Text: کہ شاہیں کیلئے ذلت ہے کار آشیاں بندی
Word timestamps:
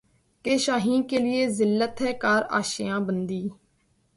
کہ 0.45 0.57
شاہیں 0.57 1.01
کیلئے 1.09 1.47
ذلت 1.57 2.01
ہے 2.01 2.11
کار 2.23 2.41
آشیاں 2.59 2.99
بندی 3.07 3.43